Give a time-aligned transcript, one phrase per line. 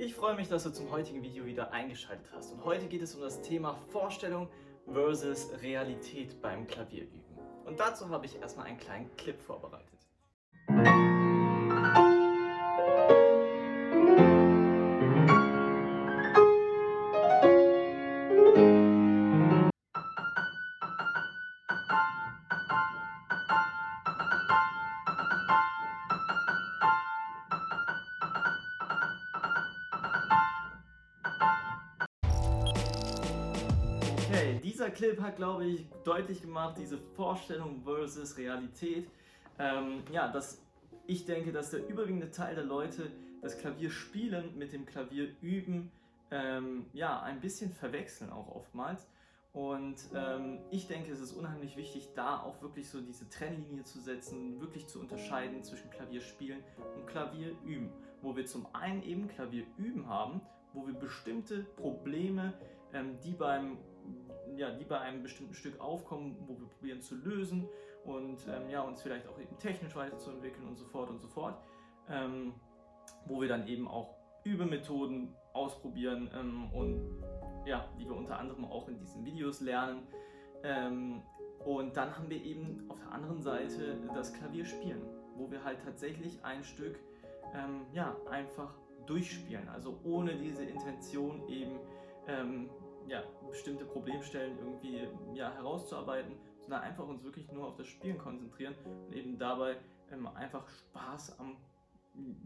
[0.00, 2.52] Ich freue mich, dass du zum heutigen Video wieder eingeschaltet hast.
[2.52, 4.48] Und heute geht es um das Thema Vorstellung
[4.92, 7.36] versus Realität beim Klavierüben.
[7.64, 9.97] Und dazu habe ich erstmal einen kleinen Clip vorbereitet.
[34.48, 39.08] Okay, dieser Clip hat, glaube ich, deutlich gemacht, diese Vorstellung versus Realität.
[39.58, 40.62] Ähm, ja, dass
[41.06, 43.10] ich denke, dass der überwiegende Teil der Leute
[43.42, 45.90] das Klavier spielen mit dem Klavier üben,
[46.30, 49.08] ähm, ja, ein bisschen verwechseln auch oftmals.
[49.52, 53.98] Und ähm, ich denke, es ist unheimlich wichtig, da auch wirklich so diese Trennlinie zu
[53.98, 56.62] setzen, wirklich zu unterscheiden zwischen Klavierspielen
[56.96, 57.90] und Klavierüben.
[58.20, 60.40] Wo wir zum einen eben Klavierüben haben,
[60.74, 62.52] wo wir bestimmte Probleme,
[62.92, 63.78] ähm, die beim
[64.56, 67.68] ja, die bei einem bestimmten Stück aufkommen, wo wir probieren zu lösen
[68.04, 71.58] und ähm, ja, uns vielleicht auch eben technisch weiterzuentwickeln und so fort und so fort.
[72.08, 72.54] Ähm,
[73.26, 77.22] wo wir dann eben auch Übemethoden ausprobieren ähm, und
[77.66, 80.06] ja, die wir unter anderem auch in diesen Videos lernen.
[80.62, 81.22] Ähm,
[81.64, 85.02] und dann haben wir eben auf der anderen Seite das Klavierspielen,
[85.36, 86.98] wo wir halt tatsächlich ein Stück
[87.54, 88.74] ähm, ja, einfach
[89.06, 89.68] durchspielen.
[89.68, 91.78] Also ohne diese Intention eben
[92.26, 92.70] ähm,
[93.08, 98.74] ja, bestimmte Problemstellen irgendwie ja, herauszuarbeiten, sondern einfach uns wirklich nur auf das Spielen konzentrieren
[99.06, 99.76] und eben dabei
[100.12, 101.56] ähm, einfach Spaß am,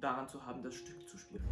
[0.00, 1.44] daran zu haben, das Stück zu spielen.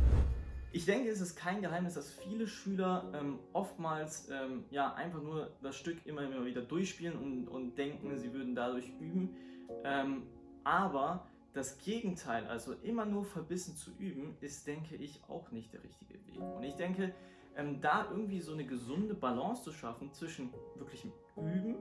[0.73, 5.53] Ich denke, es ist kein Geheimnis, dass viele Schüler ähm, oftmals ähm, ja, einfach nur
[5.63, 9.37] das Stück immer, immer wieder durchspielen und, und denken, sie würden dadurch üben.
[9.85, 10.25] Ähm,
[10.65, 15.85] aber das Gegenteil, also immer nur verbissen zu üben, ist, denke ich, auch nicht der
[15.85, 16.41] richtige Weg.
[16.41, 17.15] Und ich denke,
[17.57, 21.77] ähm, da irgendwie so eine gesunde Balance zu schaffen zwischen wirklichem Üben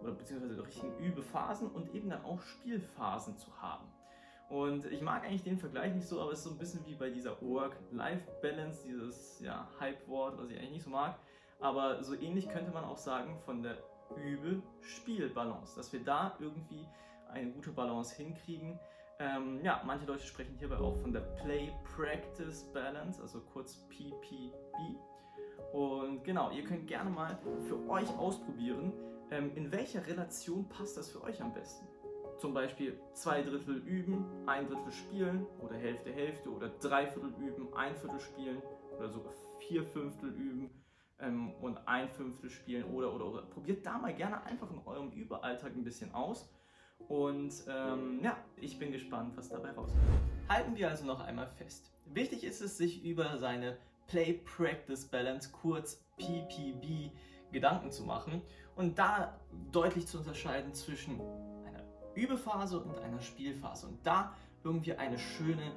[0.00, 3.86] oder beziehungsweise richtigen Übephasen und eben dann auch Spielphasen zu haben.
[4.48, 6.94] Und ich mag eigentlich den Vergleich nicht so, aber es ist so ein bisschen wie
[6.94, 11.18] bei dieser Work-Life-Balance, dieses ja, Hype-Wort, was ich eigentlich nicht so mag.
[11.58, 13.78] Aber so ähnlich könnte man auch sagen von der
[14.16, 16.86] Übe-Spiel-Balance, dass wir da irgendwie
[17.28, 18.78] eine gute Balance hinkriegen.
[19.18, 24.96] Ähm, ja, manche Leute sprechen hierbei auch von der Play-Practice-Balance, also kurz PPB.
[25.72, 28.92] Und genau, ihr könnt gerne mal für euch ausprobieren,
[29.30, 31.86] ähm, in welcher Relation passt das für euch am besten.
[32.38, 37.72] Zum Beispiel zwei Drittel üben, ein Drittel spielen oder Hälfte, Hälfte oder drei Viertel üben,
[37.74, 38.62] ein Viertel spielen
[38.96, 40.70] oder sogar vier Fünftel üben
[41.18, 43.42] ähm, und ein Fünftel spielen oder, oder, oder.
[43.42, 46.48] Probiert da mal gerne einfach in eurem Überalltag ein bisschen aus.
[47.08, 50.02] Und ähm, ja, ich bin gespannt, was dabei rauskommt.
[50.48, 51.92] Halten wir also noch einmal fest.
[52.06, 53.78] Wichtig ist es, sich über seine
[54.08, 57.10] Play-Practice-Balance, kurz PPB,
[57.52, 58.42] Gedanken zu machen
[58.74, 59.38] und da
[59.72, 61.20] deutlich zu unterscheiden zwischen
[61.64, 61.82] einer
[62.14, 63.86] Übephase und einer Spielphase.
[63.86, 64.34] Und da
[64.64, 65.72] irgendwie eine schöne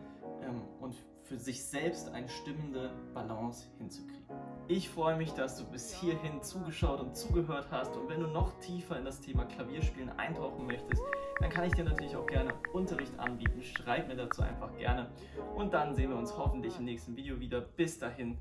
[1.30, 4.26] für sich selbst eine stimmende Balance hinzukriegen.
[4.68, 8.60] Ich freue mich, dass du bis hierhin zugeschaut und zugehört hast und wenn du noch
[8.62, 11.04] tiefer in das Thema Klavierspielen eintauchen möchtest,
[11.40, 13.62] dann kann ich dir natürlich auch gerne Unterricht anbieten.
[13.62, 15.12] Schreib mir dazu einfach gerne
[15.56, 17.62] und dann sehen wir uns hoffentlich im nächsten Video wieder.
[17.62, 18.40] Bis dahin,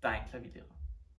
[0.00, 0.77] dein Klavierlehrer.